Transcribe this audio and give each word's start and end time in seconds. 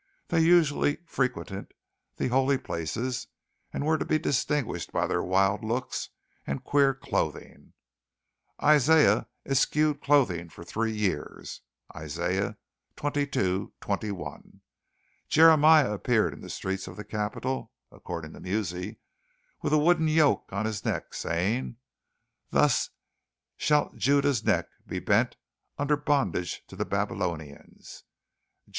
They 0.29 0.39
usually 0.39 0.95
frequented 1.05 1.75
the 2.17 2.29
holy 2.29 2.57
places 2.57 3.27
and 3.71 3.85
were 3.85 3.99
to 3.99 4.03
be 4.05 4.17
distinguished 4.17 4.91
by 4.91 5.05
their 5.05 5.21
wild 5.21 5.63
looks 5.63 6.09
and 6.47 6.63
queer 6.63 6.95
clothing. 6.95 7.73
Isaiah 8.63 9.27
eschewed 9.45 10.01
clothing 10.01 10.49
for 10.49 10.63
three 10.63 10.91
years 10.91 11.61
(Is. 11.95 12.15
22, 12.95 13.73
21); 13.79 14.61
Jeremiah 15.29 15.91
appeared 15.93 16.33
in 16.33 16.41
the 16.41 16.49
streets 16.49 16.87
of 16.87 16.97
the 16.97 17.05
capital 17.05 17.71
(according 17.91 18.33
to 18.33 18.39
Muzzey) 18.39 18.97
with 19.61 19.71
a 19.71 19.77
wooden 19.77 20.07
yoke 20.07 20.51
on 20.51 20.65
his 20.65 20.83
neck, 20.83 21.13
saying, 21.13 21.75
"Thus 22.49 22.89
shalt 23.55 23.97
Juda's 23.97 24.43
neck 24.43 24.65
be 24.87 24.97
bent 24.97 25.35
under 25.77 25.95
bondage 25.95 26.63
to 26.69 26.75
the 26.75 26.85
Babylonian" 26.85 27.77
(Jer. 27.83 28.01